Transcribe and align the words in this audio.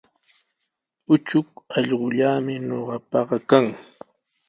Uchuk 1.13 1.47
allqullami 1.77 2.53
ñuqapaqa 2.67 3.37
kan. 3.49 3.65